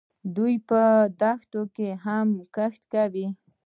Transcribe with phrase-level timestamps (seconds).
[0.35, 0.81] دوی په
[1.21, 3.27] دښتو کې هم کښت کوي.